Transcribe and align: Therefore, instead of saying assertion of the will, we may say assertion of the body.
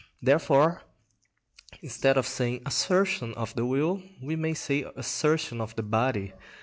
Therefore, 0.19 0.81
instead 1.83 2.17
of 2.17 2.25
saying 2.25 2.63
assertion 2.65 3.35
of 3.35 3.53
the 3.53 3.67
will, 3.67 4.01
we 4.19 4.35
may 4.35 4.55
say 4.55 4.83
assertion 4.95 5.61
of 5.61 5.75
the 5.75 5.83
body. 5.83 6.33